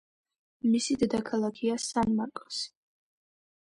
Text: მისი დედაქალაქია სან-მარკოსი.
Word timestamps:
მისი 0.71 0.97
დედაქალაქია 1.03 1.79
სან-მარკოსი. 1.87 2.69